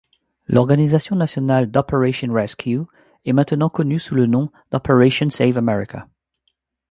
[0.47, 2.87] L'organisation nationale d'Operation Rescue
[3.23, 6.07] est maintenant connue sous le nom d'Operation Save America.